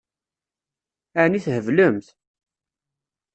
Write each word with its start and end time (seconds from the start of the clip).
Ɛni 1.23 1.39
theblemt? 1.45 2.07